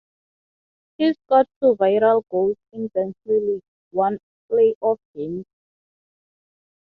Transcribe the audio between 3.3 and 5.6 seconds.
League One play-off games.